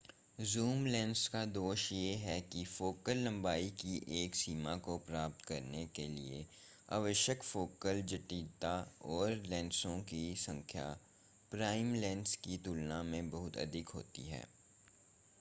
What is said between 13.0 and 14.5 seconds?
में बहुत अधिक होती है